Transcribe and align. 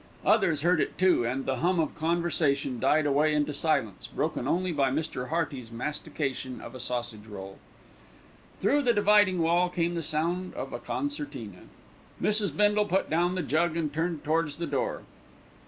Others 0.25 0.63
heard 0.63 0.81
it 0.81 0.97
too, 0.97 1.23
and 1.27 1.45
the 1.45 1.57
hum 1.57 1.79
of 1.79 1.93
conversation 1.93 2.79
died 2.79 3.05
away 3.05 3.35
into 3.35 3.53
silence, 3.53 4.07
broken 4.07 4.47
only 4.47 4.71
by 4.71 4.89
Mr. 4.89 5.29
Hearty's 5.29 5.69
mastication 5.71 6.59
of 6.59 6.73
a 6.73 6.79
sausage 6.79 7.27
roll. 7.27 7.59
Through 8.59 8.81
the 8.81 8.93
dividing 8.93 9.43
wall 9.43 9.69
came 9.69 9.93
the 9.93 10.01
sound 10.01 10.55
of 10.55 10.73
a 10.73 10.79
concertina. 10.79 11.65
Mrs. 12.19 12.57
Bindle 12.57 12.85
put 12.85 13.11
down 13.11 13.35
the 13.35 13.43
jug 13.43 13.77
and 13.77 13.93
turned 13.93 14.23
towards 14.23 14.57
the 14.57 14.65
door. 14.65 15.03